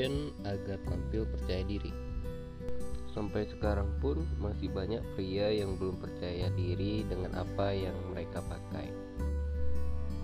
[0.00, 1.92] fashion agar tampil percaya diri.
[3.12, 8.88] Sampai sekarang pun masih banyak pria yang belum percaya diri dengan apa yang mereka pakai.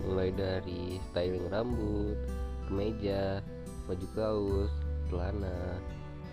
[0.01, 2.17] Mulai dari styling rambut,
[2.65, 3.45] kemeja,
[3.85, 4.73] baju kaos,
[5.13, 5.77] celana.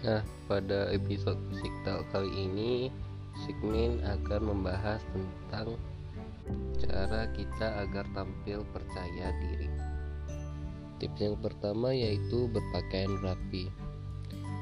[0.07, 2.87] Nah, pada episode Siktal kali ini,
[3.43, 5.75] Sigmin akan membahas tentang
[6.79, 9.67] cara kita agar tampil percaya diri.
[11.03, 13.67] Tips yang pertama yaitu berpakaian rapi.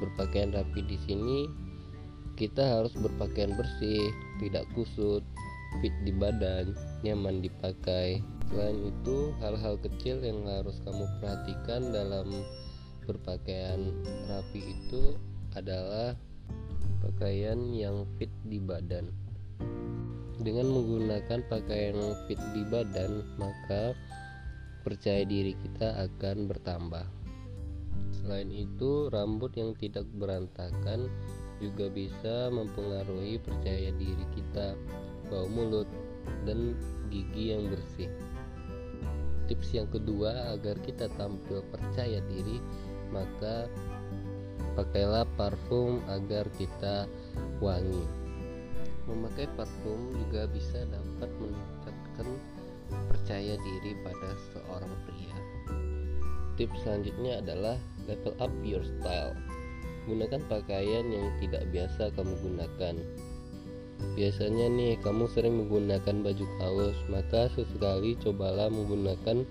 [0.02, 1.46] Berpakaian rapi di sini
[2.34, 4.10] kita harus berpakaian bersih,
[4.42, 5.22] tidak kusut,
[5.86, 6.74] fit di badan,
[7.06, 8.26] nyaman dipakai.
[8.50, 12.34] Selain itu, hal-hal kecil yang harus kamu perhatikan dalam
[13.06, 13.94] berpakaian
[14.26, 15.14] rapi itu
[15.54, 16.18] adalah
[17.06, 19.14] pakaian yang fit di badan.
[20.42, 23.94] Dengan menggunakan pakaian fit di badan, maka
[24.82, 27.06] percaya diri kita akan bertambah.
[28.22, 31.10] Selain itu, rambut yang tidak berantakan
[31.62, 34.74] juga bisa mempengaruhi percaya diri kita,
[35.30, 35.88] bau mulut,
[36.46, 36.74] dan
[37.14, 38.10] gigi yang bersih.
[39.46, 42.58] Tips yang kedua agar kita tampil percaya diri,
[43.14, 43.70] maka
[44.74, 47.06] pakailah parfum agar kita
[47.60, 48.06] wangi.
[49.10, 52.28] Memakai parfum juga bisa dapat meningkatkan
[53.52, 55.36] percaya diri pada seorang pria.
[56.56, 57.76] Tips selanjutnya adalah
[58.08, 59.36] level up your style.
[60.08, 62.96] Gunakan pakaian yang tidak biasa kamu gunakan.
[64.16, 69.44] Biasanya nih kamu sering menggunakan baju kaos, maka sesekali cobalah menggunakan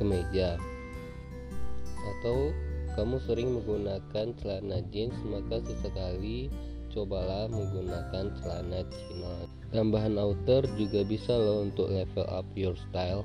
[0.00, 0.56] kemeja.
[2.02, 2.56] Atau
[2.96, 6.48] kamu sering menggunakan celana jeans, maka sesekali
[6.88, 9.44] cobalah menggunakan celana chino.
[9.72, 13.24] Tambahan outer juga bisa loh untuk level up your style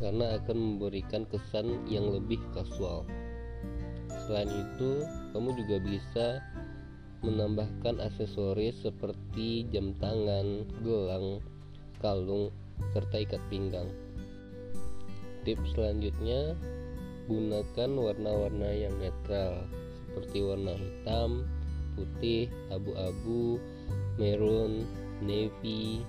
[0.00, 3.04] karena akan memberikan kesan yang lebih kasual.
[4.26, 5.04] Selain itu,
[5.36, 6.26] kamu juga bisa
[7.20, 11.44] menambahkan aksesoris seperti jam tangan, gelang,
[12.00, 12.48] kalung,
[12.96, 13.92] serta ikat pinggang.
[15.44, 16.56] Tips selanjutnya,
[17.28, 19.68] gunakan warna-warna yang netral
[20.10, 21.46] seperti warna hitam,
[21.94, 23.62] putih, abu-abu,
[24.18, 24.82] merun,
[25.22, 26.02] navy.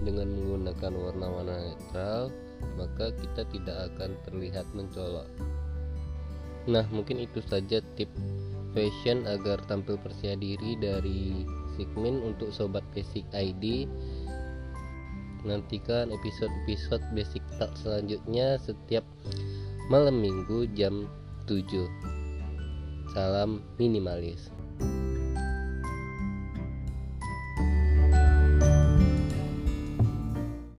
[0.00, 2.32] Dengan menggunakan warna-warna netral,
[2.78, 5.28] maka kita tidak akan terlihat mencolok.
[6.68, 8.12] Nah, mungkin itu saja tip
[8.76, 13.88] fashion agar tampil percaya diri dari Sigmin untuk sobat Basic ID.
[15.46, 19.06] Nantikan episode-episode Basic Talk selanjutnya setiap
[19.88, 21.08] malam Minggu jam
[21.48, 21.64] 7.
[23.16, 24.57] Salam minimalis.